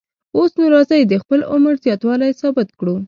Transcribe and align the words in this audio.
اوس 0.37 0.51
نو 0.59 0.65
راځئ 0.73 1.01
د 1.07 1.13
خپل 1.23 1.39
عمر 1.51 1.73
زیاتوالی 1.85 2.31
ثابت 2.41 2.67
کړو. 2.79 2.95